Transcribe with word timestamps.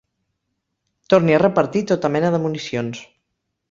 Torni 1.15 1.37
a 1.37 1.43
repartir 1.43 1.85
tota 1.95 2.15
mena 2.19 2.35
de 2.39 2.43
municions. 2.49 3.09